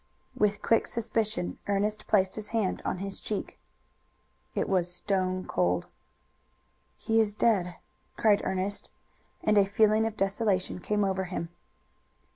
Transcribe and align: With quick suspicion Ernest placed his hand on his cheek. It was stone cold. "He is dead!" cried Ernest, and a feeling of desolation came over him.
With 0.35 0.63
quick 0.63 0.87
suspicion 0.87 1.59
Ernest 1.67 2.07
placed 2.07 2.33
his 2.33 2.47
hand 2.47 2.81
on 2.83 2.97
his 2.97 3.21
cheek. 3.21 3.59
It 4.55 4.67
was 4.67 4.91
stone 4.91 5.45
cold. 5.45 5.85
"He 6.97 7.21
is 7.21 7.35
dead!" 7.35 7.75
cried 8.17 8.41
Ernest, 8.43 8.89
and 9.43 9.59
a 9.59 9.63
feeling 9.67 10.07
of 10.07 10.17
desolation 10.17 10.79
came 10.79 11.05
over 11.05 11.25
him. 11.25 11.49